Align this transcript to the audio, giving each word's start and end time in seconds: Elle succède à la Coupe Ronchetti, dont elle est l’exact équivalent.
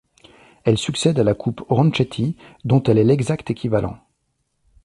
Elle 0.63 0.79
succède 0.79 1.19
à 1.19 1.23
la 1.23 1.35
Coupe 1.35 1.63
Ronchetti, 1.69 2.35
dont 2.65 2.81
elle 2.81 2.97
est 2.97 3.03
l’exact 3.03 3.51
équivalent. 3.51 3.99